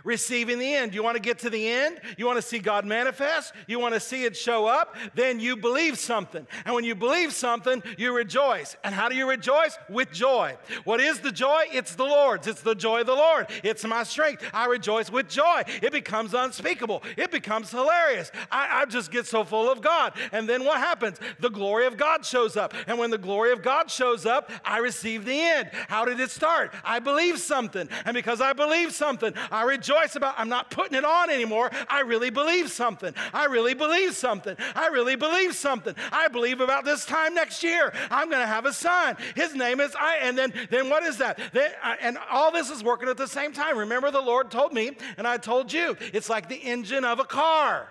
[0.04, 0.93] receiving the end.
[0.93, 1.99] You want to get to the end?
[2.17, 3.54] You want to see God manifest?
[3.67, 4.95] You want to see it show up?
[5.15, 6.47] Then you believe something.
[6.65, 8.75] And when you believe something, you rejoice.
[8.84, 9.77] And how do you rejoice?
[9.89, 10.58] With joy.
[10.84, 11.63] What is the joy?
[11.71, 12.47] It's the Lord's.
[12.47, 13.47] It's the joy of the Lord.
[13.63, 14.43] It's my strength.
[14.54, 15.63] I rejoice with joy.
[15.82, 17.04] It becomes unspeakable.
[17.17, 18.32] It becomes hilarious.
[18.51, 20.13] I, I just get so full of God.
[20.32, 21.19] And then what happens?
[21.39, 22.73] The glory of God shows up.
[22.88, 25.69] And when the glory of God shows up, I receive the end.
[25.88, 26.73] How did it start?
[26.84, 27.89] I believe something.
[28.06, 31.72] And because I believe something, I rejoice rejoice about, I'm not putting it on anymore.
[31.89, 33.15] I really believe something.
[33.34, 34.56] I really believe something.
[34.76, 35.96] I really believe something.
[36.12, 39.17] I believe about this time next year, I'm going to have a son.
[39.36, 40.17] His name is I.
[40.17, 41.39] And then, then what is that?
[41.52, 43.76] Then, uh, and all this is working at the same time.
[43.76, 47.26] Remember, the Lord told me, and I told you, it's like the engine of a
[47.26, 47.88] car.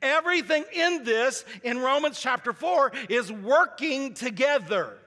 [0.00, 4.98] Everything in this, in Romans chapter 4, is working together.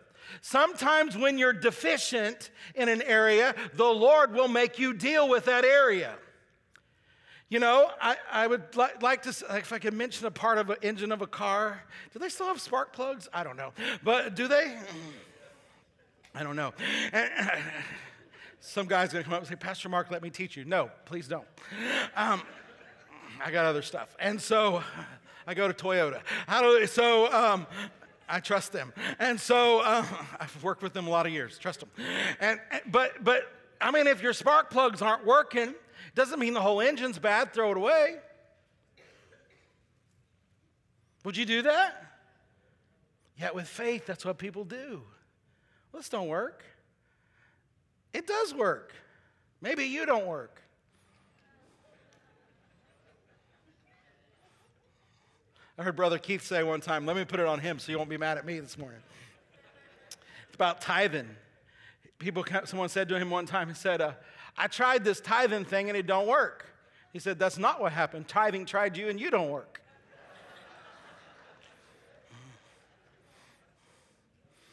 [0.42, 5.66] Sometimes when you're deficient in an area, the Lord will make you deal with that
[5.66, 6.16] area.
[7.50, 10.70] You know, I, I would li- like to, if I could mention a part of
[10.70, 11.82] an engine of a car.
[12.12, 13.30] Do they still have spark plugs?
[13.34, 13.72] I don't know.
[14.04, 14.76] But do they?
[16.36, 16.74] I don't know.
[17.14, 17.30] And,
[18.60, 20.66] some guy's gonna come up and say, Pastor Mark, let me teach you.
[20.66, 21.48] No, please don't.
[22.18, 22.42] Um,
[23.44, 24.16] I got other stuff.
[24.20, 24.84] And so
[25.46, 26.20] I go to Toyota.
[26.48, 27.66] How do, so um,
[28.30, 28.94] I trust them.
[29.20, 30.06] And so uh,
[30.40, 31.58] I've worked with them a lot of years.
[31.58, 31.90] Trust them.
[32.40, 33.44] And, but, but
[33.80, 35.74] I mean, if your spark plugs aren't working,
[36.16, 37.54] doesn't mean the whole engine's bad.
[37.54, 38.18] Throw it away.
[41.24, 42.04] Would you do that?
[43.38, 45.04] Yet with faith, that's what people do.
[45.92, 46.64] Well, this don't work.
[48.14, 48.94] It does work.
[49.62, 50.62] Maybe you don't work.
[55.78, 58.00] I heard Brother Keith say one time, let me put it on him so you
[58.00, 59.00] won't be mad at me this morning.
[60.48, 61.30] It's about tithing.
[62.18, 64.14] People, someone said to him one time, he said, uh,
[64.58, 66.66] I tried this tithing thing and it don't work.
[67.14, 68.28] He said, that's not what happened.
[68.28, 69.82] Tithing tried you and you don't work.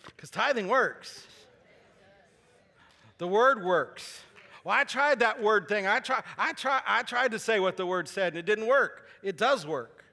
[0.07, 1.27] Because tithing works.
[3.19, 4.23] The word works.
[4.63, 5.87] Well, I tried that word thing.
[5.87, 8.67] I, try, I, try, I tried to say what the word said and it didn't
[8.67, 9.07] work.
[9.23, 10.04] It does work.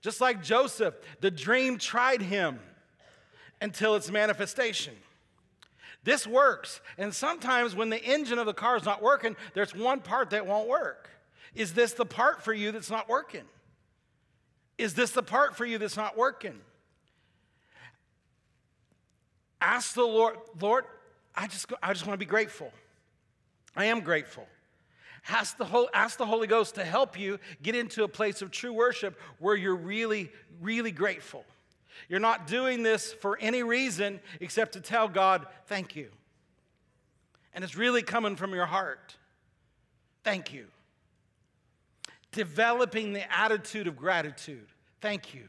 [0.00, 2.60] Just like Joseph, the dream tried him
[3.60, 4.94] until its manifestation.
[6.04, 6.80] This works.
[6.96, 10.46] And sometimes when the engine of the car is not working, there's one part that
[10.46, 11.10] won't work.
[11.54, 13.44] Is this the part for you that's not working?
[14.76, 16.60] Is this the part for you that's not working?
[19.60, 20.84] Ask the Lord, Lord,
[21.34, 22.72] I just, I just want to be grateful.
[23.76, 24.46] I am grateful.
[25.28, 28.50] Ask the, Holy, ask the Holy Ghost to help you get into a place of
[28.50, 31.44] true worship where you're really, really grateful.
[32.08, 36.08] You're not doing this for any reason except to tell God, thank you.
[37.52, 39.16] And it's really coming from your heart.
[40.24, 40.66] Thank you.
[42.32, 44.66] Developing the attitude of gratitude.
[45.00, 45.48] Thank you.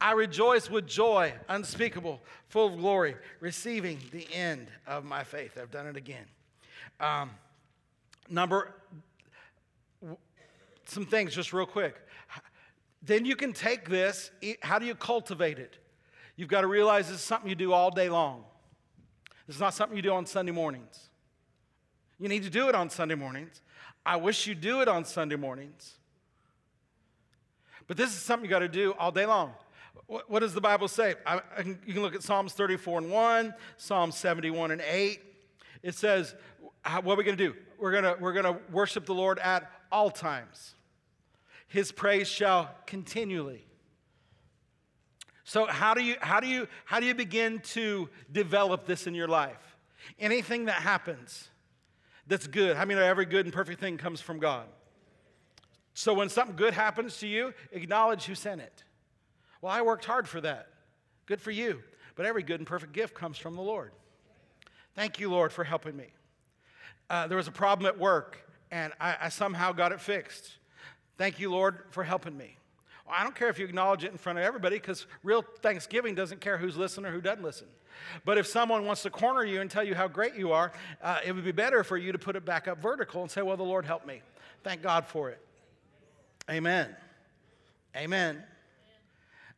[0.00, 5.56] I rejoice with joy unspeakable, full of glory, receiving the end of my faith.
[5.60, 6.26] I've done it again.
[7.00, 7.30] Um,
[8.28, 8.74] number
[10.86, 11.96] some things just real quick.
[13.02, 14.30] Then you can take this.
[14.62, 15.78] How do you cultivate it?
[16.36, 18.44] You've got to realize this is something you do all day long.
[19.46, 21.10] This is not something you do on Sunday mornings.
[22.18, 23.60] You need to do it on Sunday mornings.
[24.06, 25.98] I wish you do it on Sunday mornings.
[27.86, 29.52] But this is something you got to do all day long.
[30.06, 31.14] What, what does the Bible say?
[31.26, 35.20] I, I can, you can look at Psalms 34 and 1, Psalms 71 and 8.
[35.82, 36.34] It says,
[37.02, 37.54] what are we going to do?
[37.78, 40.74] We're going to we're going to worship the Lord at all times.
[41.68, 43.66] His praise shall continually.
[45.44, 49.14] So how do you how do you how do you begin to develop this in
[49.14, 49.76] your life?
[50.18, 51.48] Anything that happens
[52.26, 52.76] that's good.
[52.76, 54.66] I mean every good and perfect thing comes from God.
[55.94, 58.84] So when something good happens to you, acknowledge who sent it.
[59.60, 60.68] Well, I worked hard for that.
[61.26, 61.82] Good for you.
[62.16, 63.92] But every good and perfect gift comes from the Lord.
[64.94, 66.06] Thank you, Lord, for helping me.
[67.10, 68.38] Uh, there was a problem at work,
[68.70, 70.52] and I, I somehow got it fixed.
[71.16, 72.56] Thank you, Lord, for helping me.
[73.06, 76.14] Well, I don't care if you acknowledge it in front of everybody because real Thanksgiving
[76.14, 77.66] doesn't care who's listening or who doesn't listen.
[78.24, 81.20] But if someone wants to corner you and tell you how great you are, uh,
[81.24, 83.56] it would be better for you to put it back up vertical and say, Well,
[83.56, 84.22] the Lord helped me.
[84.62, 85.38] Thank God for it.
[86.50, 86.94] Amen.
[87.96, 88.42] Amen.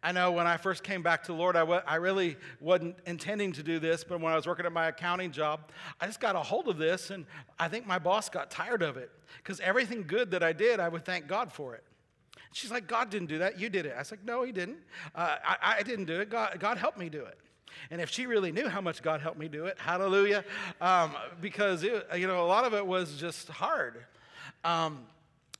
[0.07, 2.94] I know when I first came back to the Lord, I w- I really wasn't
[3.07, 6.20] intending to do this, but when I was working at my accounting job, I just
[6.20, 7.26] got a hold of this, and
[7.59, 10.88] I think my boss got tired of it because everything good that I did, I
[10.88, 11.82] would thank God for it.
[12.52, 13.59] She's like, God didn't do that.
[13.59, 13.94] You did it.
[13.96, 14.78] I was like, no, he didn't.
[15.12, 16.30] Uh, I, I didn't do it.
[16.30, 17.40] God, God helped me do it.
[17.90, 20.44] And if she really knew how much God helped me do it, hallelujah,
[20.80, 24.04] um, because it, you know a lot of it was just hard.
[24.62, 25.00] Um,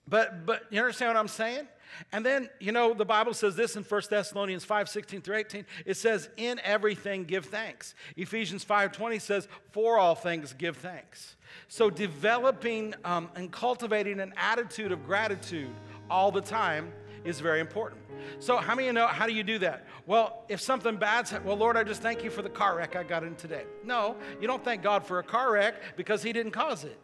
[0.07, 1.67] but but you understand what I'm saying?
[2.13, 5.67] And then, you know, the Bible says this in 1 Thessalonians 5 16 through 18.
[5.85, 7.95] It says, In everything give thanks.
[8.17, 11.37] Ephesians 5 20 says, For all things give thanks.
[11.69, 15.71] So, developing um, and cultivating an attitude of gratitude
[16.11, 16.93] all the time
[17.25, 18.01] is very important.
[18.39, 19.87] So, how many of you know how do you do that?
[20.07, 23.03] Well, if something bad's well, Lord, I just thank you for the car wreck I
[23.03, 23.65] got in today.
[23.85, 26.99] No, you don't thank God for a car wreck because He didn't cause it.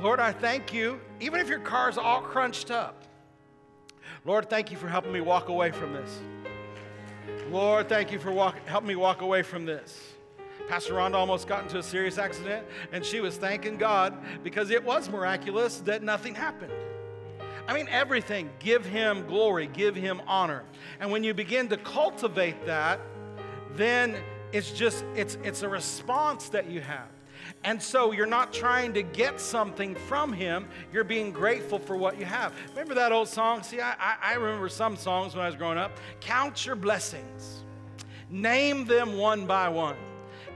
[0.00, 3.03] Lord, I thank you, even if your car's all crunched up.
[4.26, 6.18] Lord, thank you for helping me walk away from this.
[7.50, 10.14] Lord, thank you for walk, helping me walk away from this.
[10.66, 14.82] Pastor Rhonda almost got into a serious accident, and she was thanking God because it
[14.82, 16.72] was miraculous that nothing happened.
[17.68, 18.48] I mean, everything.
[18.60, 20.64] Give him glory, give him honor.
[21.00, 23.00] And when you begin to cultivate that,
[23.74, 24.16] then
[24.52, 27.08] it's just, it's, it's a response that you have.
[27.64, 32.18] And so you're not trying to get something from him, you're being grateful for what
[32.18, 32.52] you have.
[32.70, 33.62] Remember that old song?
[33.62, 35.92] See, I, I remember some songs when I was growing up.
[36.20, 37.64] Count your blessings,
[38.28, 39.96] name them one by one.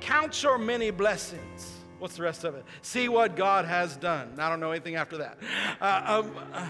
[0.00, 1.72] Count your many blessings.
[1.98, 2.64] What's the rest of it?
[2.82, 4.34] See what God has done.
[4.38, 5.38] I don't know anything after that.
[5.80, 6.68] Uh, um, uh,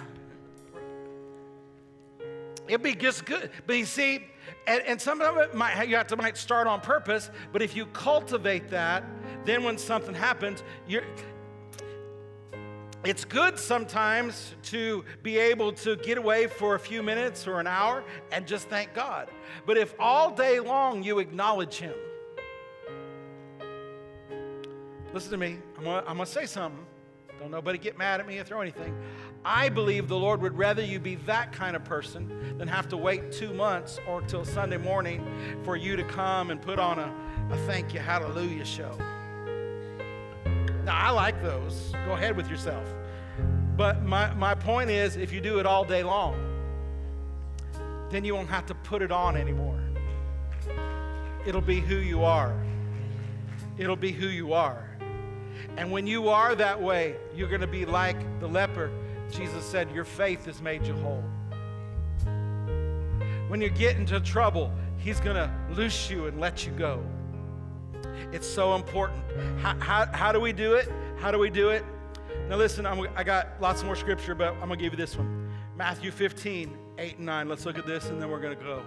[2.66, 3.50] it'd be just good.
[3.66, 4.24] But you see,
[4.66, 7.76] and, and some of it might you have to might start on purpose, but if
[7.76, 9.04] you cultivate that,
[9.48, 11.04] then when something happens, you're
[13.04, 17.66] it's good sometimes to be able to get away for a few minutes or an
[17.68, 19.30] hour and just thank God.
[19.66, 21.94] But if all day long you acknowledge Him,
[25.14, 26.84] listen to me, I'm gonna, I'm gonna say something.
[27.38, 28.98] Don't nobody get mad at me or throw anything.
[29.44, 32.96] I believe the Lord would rather you be that kind of person than have to
[32.96, 35.24] wait two months or till Sunday morning
[35.62, 37.14] for you to come and put on a,
[37.52, 38.98] a thank you, hallelujah show.
[40.88, 41.92] Now, I like those.
[42.06, 42.82] Go ahead with yourself.
[43.76, 46.34] But my, my point is if you do it all day long,
[48.08, 49.78] then you won't have to put it on anymore.
[51.44, 52.58] It'll be who you are.
[53.76, 54.88] It'll be who you are.
[55.76, 58.90] And when you are that way, you're going to be like the leper.
[59.30, 61.22] Jesus said, Your faith has made you whole.
[63.48, 67.04] When you get into trouble, He's going to loose you and let you go.
[68.32, 69.22] It's so important.
[69.60, 70.90] How, how, how do we do it?
[71.18, 71.84] How do we do it?
[72.48, 75.16] Now, listen, I'm, I got lots more scripture, but I'm going to give you this
[75.16, 77.48] one Matthew 15, 8 and 9.
[77.48, 78.82] Let's look at this and then we're going to go.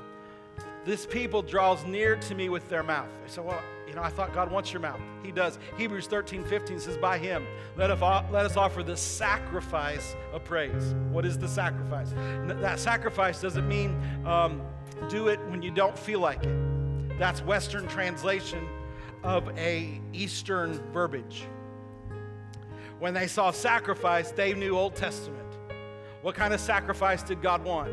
[0.83, 3.09] This people draws near to me with their mouth.
[3.23, 4.99] I said, Well, you know, I thought God wants your mouth.
[5.21, 5.59] He does.
[5.77, 7.45] Hebrews 13, 15 says, By him,
[7.77, 10.95] let us, offer the sacrifice of praise.
[11.11, 12.13] What is the sacrifice?
[12.47, 14.61] That sacrifice doesn't mean um,
[15.09, 17.19] do it when you don't feel like it.
[17.19, 18.67] That's Western translation
[19.23, 21.47] of a Eastern verbiage.
[22.99, 25.41] When they saw sacrifice, they knew Old Testament.
[26.21, 27.91] What kind of sacrifice did God want?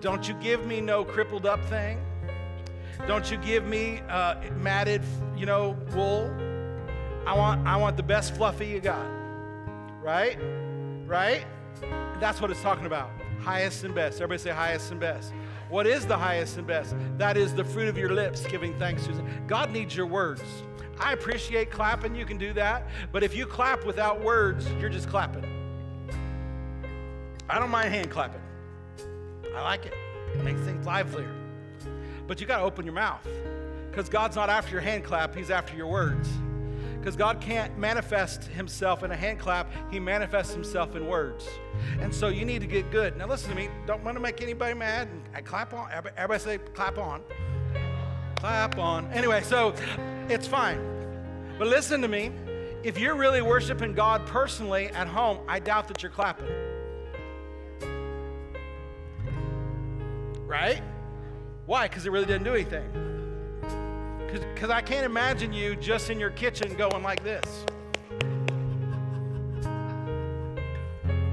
[0.00, 1.98] Don't you give me no crippled up thing.
[3.06, 5.02] Don't you give me uh, matted,
[5.36, 6.30] you know, wool.
[7.26, 9.06] I want, I want the best fluffy you got.
[10.02, 10.38] Right?
[11.06, 11.44] Right?
[12.20, 13.10] That's what it's talking about.
[13.40, 14.16] Highest and best.
[14.16, 15.32] Everybody say highest and best.
[15.68, 16.94] What is the highest and best?
[17.16, 20.42] That is the fruit of your lips, giving thanks to God needs your words.
[20.98, 22.86] I appreciate clapping, you can do that.
[23.12, 25.44] But if you clap without words, you're just clapping.
[27.48, 28.42] I don't mind hand clapping.
[29.56, 29.94] I like it.
[30.34, 31.34] It makes things livelier.
[32.26, 33.26] But you got to open your mouth
[33.90, 36.28] because God's not after your hand clap, He's after your words.
[37.00, 41.48] Because God can't manifest Himself in a hand clap, He manifests Himself in words.
[41.98, 43.16] And so you need to get good.
[43.16, 43.70] Now, listen to me.
[43.86, 45.08] Don't want to make anybody mad.
[45.34, 45.90] I clap on.
[45.90, 47.22] Everybody say, clap on.
[48.36, 49.10] Clap on.
[49.12, 49.74] Anyway, so
[50.28, 50.78] it's fine.
[51.58, 52.32] But listen to me.
[52.82, 56.48] If you're really worshiping God personally at home, I doubt that you're clapping.
[60.46, 60.82] Right?
[61.64, 61.88] Why?
[61.88, 63.19] Because it really didn't do anything.
[64.32, 67.64] Because I can't imagine you just in your kitchen going like this.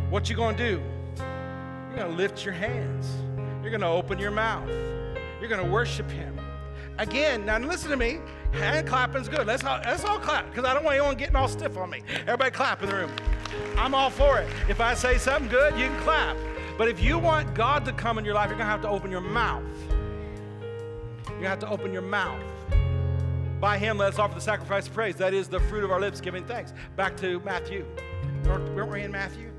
[0.10, 0.82] What you to do?
[1.90, 3.08] You're to lift your hands.
[3.62, 4.70] You're to open your mouth.
[5.40, 6.40] You're to worship Him.
[6.98, 8.20] Again, now listen to me.
[8.54, 9.46] Hand clapping's good.
[9.46, 12.02] Let's all, let's all clap because I don't want anyone getting all stiff on me.
[12.22, 13.12] Everybody clap in the room.
[13.78, 14.48] I'm all for it.
[14.68, 16.38] If I say something good, you can clap.
[16.78, 18.90] But if you want God to come in your life, you're going to have to
[18.90, 19.64] open your mouth.
[21.40, 22.42] You have to open your mouth.
[23.60, 25.16] By him, let us offer the sacrifice of praise.
[25.16, 26.74] That is the fruit of our lips, giving thanks.
[26.96, 27.86] Back to Matthew.
[28.46, 29.52] Weren't we in Matthew?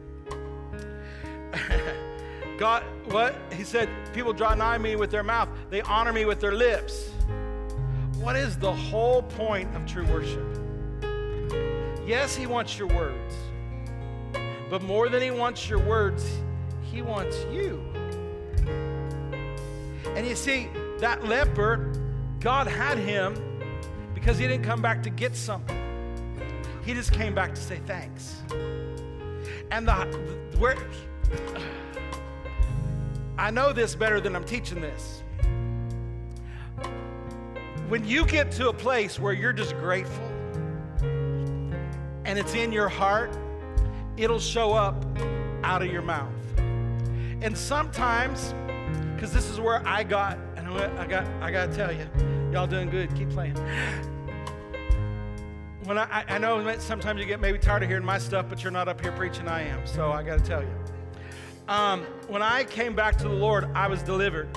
[2.59, 3.35] God, what?
[3.53, 7.11] He said, people draw nigh me with their mouth, they honor me with their lips.
[8.19, 10.45] What is the whole point of true worship?
[12.07, 13.35] Yes, he wants your words.
[14.71, 16.27] But more than he wants your words,
[16.83, 17.83] he wants you.
[20.15, 20.69] And you see,
[20.99, 21.93] that leper,
[22.41, 23.35] God had him
[24.19, 25.77] because he didn't come back to get something.
[26.85, 28.43] He just came back to say thanks.
[29.71, 29.95] And the
[30.59, 30.77] where
[33.39, 35.23] I know this better than I'm teaching this.
[37.89, 40.25] When you get to a place where you're just grateful
[42.25, 43.39] and it's in your heart,
[44.17, 45.05] it'll show up
[45.63, 46.33] out of your mouth.
[47.41, 48.53] And sometimes,
[49.15, 52.67] because this is where I got, and I got, I got to tell you, y'all
[52.67, 53.15] doing good.
[53.15, 53.57] Keep playing.
[55.85, 58.73] When I, I know sometimes you get maybe tired of hearing my stuff, but you're
[58.73, 59.49] not up here preaching.
[59.49, 60.75] I am, so I got to tell you.
[61.69, 64.49] Um, when I came back to the Lord, I was delivered.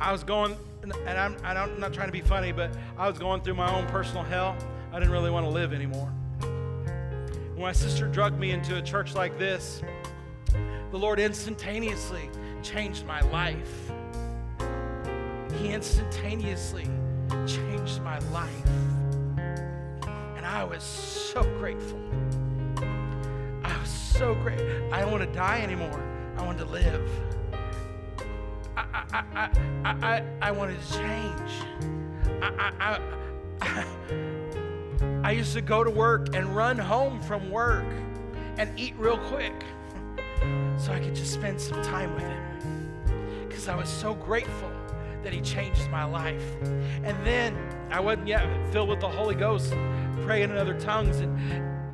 [0.00, 3.42] I was going, and I'm, I'm not trying to be funny, but I was going
[3.42, 4.56] through my own personal hell.
[4.92, 6.12] I didn't really want to live anymore.
[6.40, 9.82] When my sister drugged me into a church like this,
[10.90, 12.28] the Lord instantaneously
[12.62, 13.92] changed my life.
[15.62, 16.88] He instantaneously
[17.46, 18.66] changed my life.
[20.36, 22.00] And I was so grateful
[23.64, 24.60] I was so great.
[24.90, 26.02] I don't want to die anymore.
[26.36, 27.08] I want to live.
[28.76, 29.50] I, I, I,
[29.84, 31.52] I, I, I wanted to change.
[32.42, 33.00] I, I,
[33.60, 33.84] I,
[35.28, 37.86] I used to go to work and run home from work
[38.58, 39.54] and eat real quick
[40.76, 44.72] so I could just spend some time with him because I was so grateful
[45.22, 46.44] that he changed my life.
[46.62, 47.56] And then
[47.90, 49.72] I wasn't yet filled with the Holy Ghost,
[50.22, 51.20] praying in other tongues.
[51.20, 51.38] And,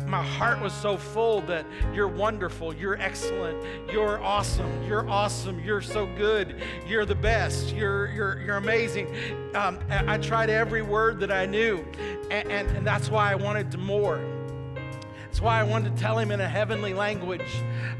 [0.08, 3.62] my heart was so full that you're wonderful, you're excellent,
[3.92, 9.14] you're awesome, you're awesome, you're so good, you're the best, you're, you're, you're amazing.
[9.54, 11.84] Um, I tried every word that I knew,
[12.30, 14.18] and, and, and that's why I wanted more.
[15.28, 17.46] That's why I wanted to tell him in a heavenly language.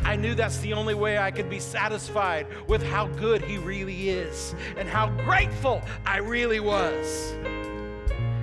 [0.02, 4.08] I knew that's the only way I could be satisfied with how good he really
[4.08, 7.34] is and how grateful I really was.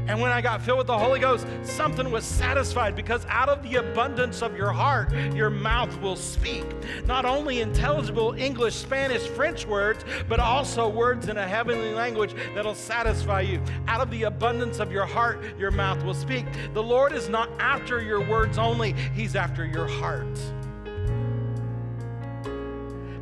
[0.07, 3.63] And when I got filled with the Holy Ghost, something was satisfied because out of
[3.63, 6.63] the abundance of your heart, your mouth will speak.
[7.05, 12.75] Not only intelligible English, Spanish, French words, but also words in a heavenly language that'll
[12.75, 13.61] satisfy you.
[13.87, 16.45] Out of the abundance of your heart, your mouth will speak.
[16.73, 20.39] The Lord is not after your words only, He's after your heart.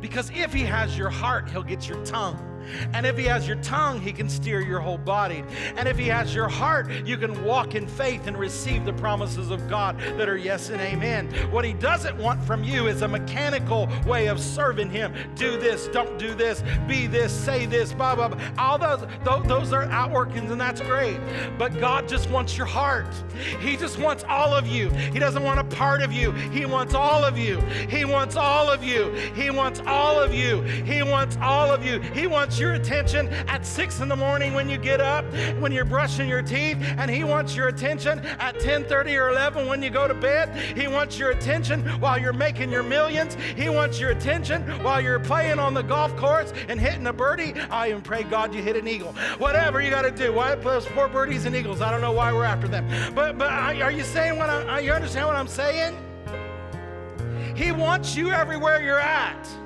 [0.02, 2.53] Because if He has your heart, He'll get your tongue.
[2.92, 5.44] And if He has your tongue, He can steer your whole body.
[5.76, 9.50] And if He has your heart, you can walk in faith and receive the promises
[9.50, 11.28] of God that are yes and amen.
[11.50, 15.14] What He doesn't want from you is a mechanical way of serving Him.
[15.34, 18.40] Do this, don't do this, be this, say this, blah, blah, blah.
[18.58, 19.06] All those,
[19.46, 21.18] those are outworkings, and that's great.
[21.58, 23.06] But God just wants your heart.
[23.60, 24.90] He just wants all of you.
[24.90, 26.32] He doesn't want a part of you.
[26.32, 27.60] He wants all of you.
[27.88, 29.12] He wants all of you.
[29.34, 30.62] He wants all of you.
[30.62, 32.00] He wants all of you.
[32.00, 35.24] He wants wants your attention at six in the morning when you get up,
[35.58, 39.82] when you're brushing your teeth, and He wants your attention at 10:30 or 11 when
[39.82, 40.54] you go to bed.
[40.78, 43.34] He wants your attention while you're making your millions.
[43.56, 47.54] He wants your attention while you're playing on the golf course and hitting a birdie.
[47.72, 49.14] I even pray God you hit an eagle.
[49.38, 50.32] Whatever you got to do.
[50.32, 51.80] Why four birdies and eagles?
[51.80, 52.86] I don't know why we're after them.
[53.16, 55.96] But but are you saying what I, you understand what I'm saying?
[57.56, 59.63] He wants you everywhere you're at.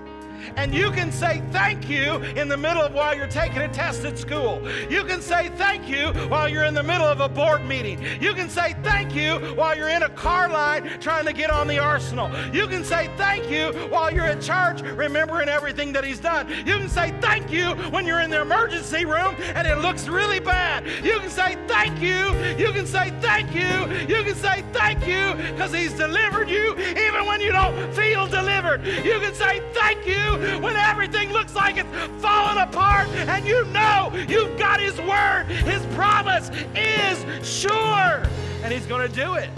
[0.57, 4.05] And you can say thank you in the middle of while you're taking a test
[4.05, 4.61] at school.
[4.91, 8.03] You can say thank you while you're in the middle of a board meeting.
[8.21, 11.69] You can say thank you while you're in a car line trying to get on
[11.69, 12.31] the arsenal.
[12.55, 16.49] You can say thank you while you're at church remembering everything that he's done.
[16.49, 20.41] You can say thank you when you're in the emergency room and it looks really
[20.41, 20.87] bad.
[21.05, 22.33] You can say thank you.
[22.57, 23.69] You can say thank you.
[24.15, 28.87] You can say thank you because he's delivered you even when you don't feel delivered.
[28.87, 34.11] You can say thank you when everything looks like it's falling apart and you know
[34.29, 35.45] you've got His word.
[35.45, 38.23] His promise is sure.
[38.63, 39.51] And He's going to do it.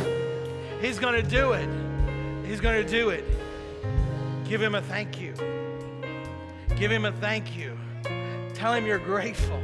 [0.81, 1.69] He's going to do it.
[2.47, 3.25] He's going to do it.
[4.49, 5.35] Give Him a thank you.
[6.77, 7.79] Give Him a thank you.
[8.55, 9.61] Tell Him you're grateful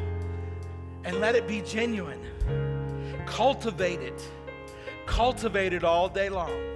[1.04, 2.20] and let it be genuine.
[3.26, 4.30] Cultivate it.
[5.06, 6.75] Cultivate it all day long.